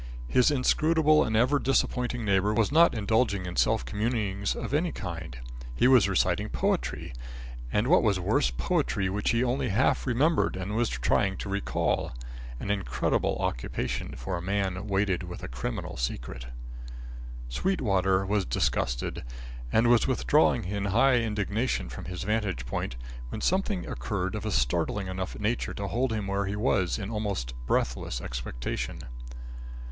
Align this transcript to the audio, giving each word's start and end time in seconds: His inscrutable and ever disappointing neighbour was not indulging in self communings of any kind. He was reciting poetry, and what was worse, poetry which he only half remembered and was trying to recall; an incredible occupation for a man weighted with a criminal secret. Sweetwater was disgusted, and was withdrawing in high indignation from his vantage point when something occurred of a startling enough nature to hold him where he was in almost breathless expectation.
His 0.27 0.49
inscrutable 0.49 1.23
and 1.23 1.35
ever 1.37 1.59
disappointing 1.59 2.25
neighbour 2.25 2.55
was 2.55 2.71
not 2.71 2.95
indulging 2.95 3.45
in 3.45 3.55
self 3.55 3.85
communings 3.85 4.55
of 4.55 4.73
any 4.73 4.91
kind. 4.91 5.37
He 5.75 5.87
was 5.87 6.09
reciting 6.09 6.49
poetry, 6.49 7.13
and 7.71 7.85
what 7.85 8.01
was 8.01 8.19
worse, 8.19 8.49
poetry 8.49 9.09
which 9.11 9.29
he 9.29 9.43
only 9.43 9.69
half 9.69 10.07
remembered 10.07 10.55
and 10.55 10.75
was 10.75 10.89
trying 10.89 11.37
to 11.37 11.49
recall; 11.49 12.13
an 12.59 12.71
incredible 12.71 13.37
occupation 13.41 14.15
for 14.15 14.37
a 14.37 14.41
man 14.41 14.87
weighted 14.87 15.21
with 15.21 15.43
a 15.43 15.47
criminal 15.47 15.97
secret. 15.97 16.47
Sweetwater 17.47 18.25
was 18.25 18.43
disgusted, 18.43 19.23
and 19.71 19.85
was 19.87 20.07
withdrawing 20.07 20.63
in 20.65 20.85
high 20.85 21.17
indignation 21.17 21.89
from 21.89 22.05
his 22.05 22.23
vantage 22.23 22.65
point 22.65 22.95
when 23.29 23.39
something 23.41 23.85
occurred 23.87 24.33
of 24.33 24.47
a 24.47 24.51
startling 24.51 25.05
enough 25.05 25.37
nature 25.37 25.75
to 25.75 25.89
hold 25.89 26.11
him 26.11 26.25
where 26.25 26.47
he 26.47 26.55
was 26.55 26.97
in 26.97 27.11
almost 27.11 27.53
breathless 27.67 28.19
expectation. 28.19 28.97